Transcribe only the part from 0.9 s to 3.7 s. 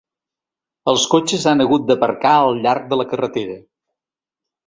Els cotxes han hagut d’aparcar al llarg de la carretera!